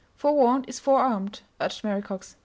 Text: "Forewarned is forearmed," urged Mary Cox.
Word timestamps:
"Forewarned 0.15 0.67
is 0.67 0.79
forearmed," 0.79 1.41
urged 1.59 1.83
Mary 1.83 2.01
Cox. 2.01 2.35